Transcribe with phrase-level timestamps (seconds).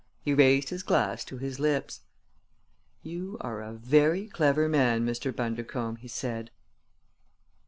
[0.23, 1.99] He raised his glass to his lips.
[3.03, 5.31] "You are a very clever man, Mr.
[5.31, 6.49] Bundercombe!" he said.